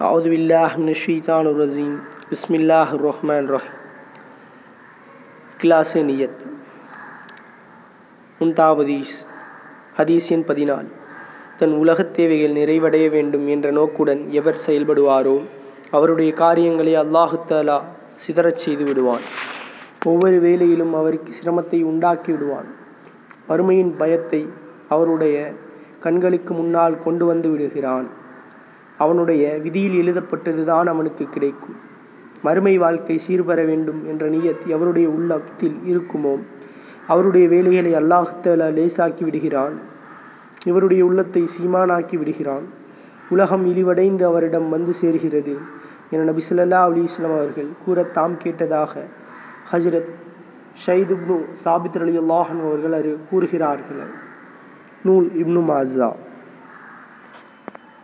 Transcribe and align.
أعوذ 0.00 0.26
بالله 0.28 0.70
من 0.76 0.88
الشيطان 0.88 1.44
الرجيم 1.46 1.92
بسم 2.32 2.52
الله 2.54 2.88
الرحمن 2.94 3.42
الرحيم 3.44 3.76
கிளாஸே 5.60 6.00
நியத் 6.02 6.42
முன்தாவதீஸ் 8.40 9.16
ஹதீஸ் 9.96 10.28
எண் 10.34 10.44
பதினாலு 10.50 10.90
தன் 11.58 11.74
உலகத் 11.76 12.14
தேவைகள் 12.14 12.54
நிறைவடைய 12.54 13.06
வேண்டும் 13.10 13.46
என்ற 13.46 13.66
நோக்குடன் 13.70 14.22
எவர் 14.32 14.60
செயல்படுவாரோ 14.66 15.36
அவருடைய 15.90 16.30
காரியங்களை 16.34 16.94
அல்லாஹு 16.96 17.38
தஆலா 17.50 17.76
சிதறச் 18.16 18.62
செய்து 18.64 18.84
விடுவான் 18.84 19.24
ஒவ்வொரு 20.06 20.38
வேளையிலும் 20.40 20.94
அவருக்கு 20.94 21.32
சிரமத்தை 21.32 21.80
உண்டாக்கி 21.82 22.30
விடுவான் 22.32 22.68
வறுமையின் 23.48 23.92
பயத்தை 23.96 24.42
அவருடைய 24.88 25.36
கண்களுக்கு 26.00 26.54
முன்னால் 26.54 27.02
கொண்டு 27.02 27.24
வந்து 27.24 27.48
விடுகிறான் 27.52 28.08
அவனுடைய 28.97 29.59
விதியில் 29.63 29.97
எழுதப்பட்டதுதான் 30.01 30.87
அவனுக்கு 30.87 31.29
கிடைக்கும். 31.29 31.77
மறுமை 32.41 32.77
வாழ்க்கை 32.77 33.17
சீர்பெற 33.17 33.65
வேண்டும் 33.65 34.05
என்ற 34.05 34.29
நியத் 34.29 34.63
எவருடைய 34.67 35.07
உள்ளத்தில் 35.07 35.77
இருக்குமோ 35.85 36.33
அவருடைய 37.07 37.47
வேலைகளை 37.47 37.91
அல்லாஹுத்தாலா 37.95 38.67
லேசாக்கி 38.73 39.23
விடுகிறான். 39.23 39.75
இவருடைய 40.65 41.05
உள்ளத்தை 41.05 41.43
சீமானாக்கி 41.55 42.17
விடுகிறான். 42.17 42.65
உலகம் 43.29 43.65
இழிவடைந்து 43.65 44.23
அவரிடம் 44.23 44.69
வந்து 44.69 44.93
சேர்கிறது 45.01 45.55
என 46.09 46.23
நபி 46.23 46.41
ஸல்லல்லாஹு 46.49 46.91
அலைஹி 46.91 47.23
அவர்கள் 47.23 47.69
கூற 47.85 48.03
தாம் 48.03 48.37
கேட்டதாக 48.43 48.93
ஹஜரத் 49.71 50.11
ஷைத் 50.85 51.13
இப்னு 51.15 51.37
சாபித் 51.63 51.97
அலி 52.01 52.15
அல்லாஹன் 52.17 52.61
அவர்கள் 52.67 52.93
அறி 52.93 53.17
கூறுகிறார்கள். 53.29 54.01
நூல் 55.03 55.27
இப்னு 55.41 55.61
மாசா 55.71 56.09